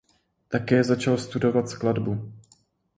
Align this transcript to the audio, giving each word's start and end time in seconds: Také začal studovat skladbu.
Také 0.47 0.83
začal 0.83 1.17
studovat 1.17 1.69
skladbu. 1.69 2.31